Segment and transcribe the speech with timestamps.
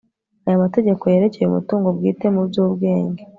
[0.47, 3.21] aya mategeko yerekeye umutungo bwite mu by'ubwenge